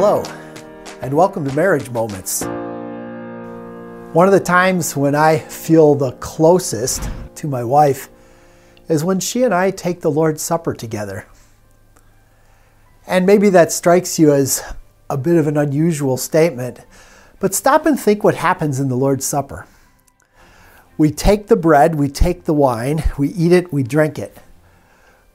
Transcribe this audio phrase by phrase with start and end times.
[0.00, 0.22] Hello,
[1.02, 2.42] and welcome to Marriage Moments.
[4.14, 8.08] One of the times when I feel the closest to my wife
[8.88, 11.26] is when she and I take the Lord's Supper together.
[13.08, 14.62] And maybe that strikes you as
[15.10, 16.78] a bit of an unusual statement,
[17.40, 19.66] but stop and think what happens in the Lord's Supper.
[20.96, 24.38] We take the bread, we take the wine, we eat it, we drink it.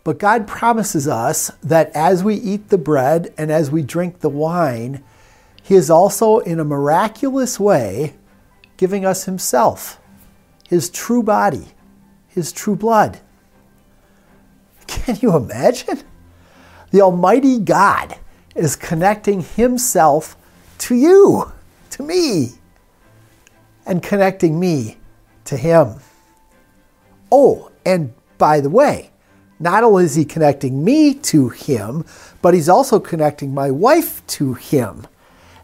[0.04, 4.30] But God promises us that as we eat the bread and as we drink the
[4.30, 5.04] wine,
[5.62, 8.16] He is also, in a miraculous way,
[8.76, 10.02] giving us Himself,
[10.68, 11.68] His true body,
[12.28, 13.20] His true blood.
[14.88, 16.02] Can you imagine?
[16.92, 18.18] The Almighty God
[18.56, 20.36] is connecting Himself
[20.80, 21.52] to you,
[21.92, 22.50] to me,
[23.86, 24.98] and connecting me
[25.46, 25.96] to Him.
[27.32, 29.12] Oh, and by the way,
[29.64, 32.06] not only is He connecting me to Him,
[32.42, 35.08] but He's also connecting my wife to Him.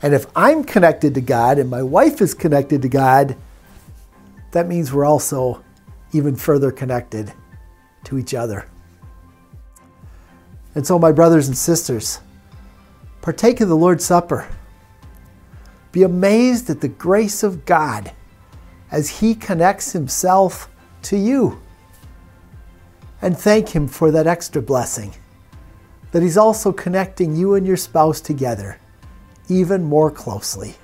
[0.01, 3.35] And if I'm connected to God and my wife is connected to God,
[4.51, 5.63] that means we're also
[6.13, 7.33] even further connected
[8.05, 8.65] to each other.
[10.75, 12.19] And so, my brothers and sisters,
[13.21, 14.47] partake of the Lord's Supper.
[15.91, 18.11] Be amazed at the grace of God
[18.91, 20.69] as He connects Himself
[21.03, 21.59] to you.
[23.21, 25.13] And thank Him for that extra blessing
[26.11, 28.79] that He's also connecting you and your spouse together
[29.49, 30.75] even more closely.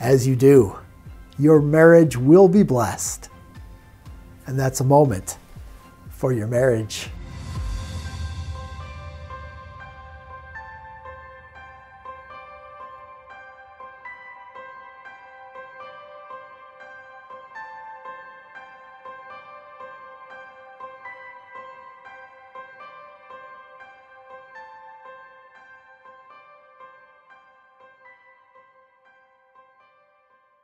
[0.00, 0.76] As you do,
[1.38, 3.28] your marriage will be blessed.
[4.46, 5.38] And that's a moment
[6.10, 7.08] for your marriage.